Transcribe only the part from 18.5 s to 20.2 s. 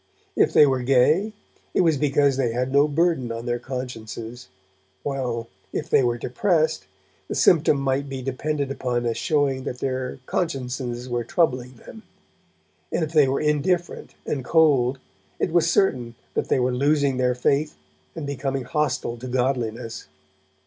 hostile to godliness.